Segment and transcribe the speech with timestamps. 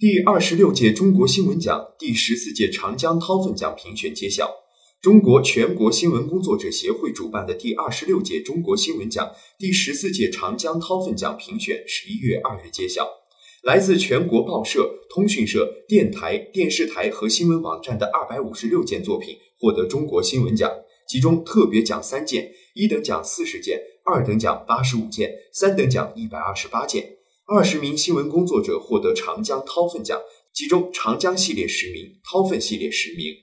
[0.00, 4.48] 第二十六届中国新闻奖、第十四届长江韬奋奖评选揭晓。
[5.02, 13.08] 中国全国新闻工作者协会主办的第二十六届中国新闻奖、第十四届长江韬奋奖评选十一月二日揭晓。
[13.64, 20.70] 来自全国报社、通讯社、电台、电视台和新闻网站的二百五十六件作品获得中国新闻奖，
[21.08, 27.17] 其中特别奖三件，一等奖四十件，二等奖八十五件，三等奖一百二十八件。
[27.50, 30.20] 二十名新闻工作者获得长江掏粪奖，
[30.52, 33.34] 其中长江系列十名，掏粪系列十名。